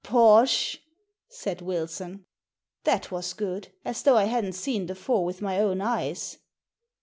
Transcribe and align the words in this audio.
"Bosh! 0.09 0.79
"said 1.29 1.61
Wilson. 1.61 2.25
That 2.85 3.11
was 3.11 3.33
good, 3.33 3.67
as 3.85 4.01
though 4.01 4.17
I 4.17 4.23
hadn't 4.23 4.53
seen 4.53 4.87
the 4.87 4.95
four 4.95 5.23
with 5.23 5.43
my 5.43 5.59
own 5.59 5.79
eyes. 5.79 6.39